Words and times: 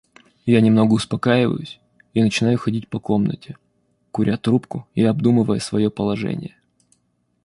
Я 0.47 0.61
немного 0.61 0.93
успокаиваюсь 0.93 1.79
и 2.15 2.23
начинаю 2.23 2.57
ходить 2.57 2.87
по 2.87 2.99
комнате, 2.99 3.57
куря 4.09 4.35
трубку 4.35 4.87
и 4.95 5.03
обдумывая 5.03 5.59
свое 5.59 5.91
положение. 5.91 6.57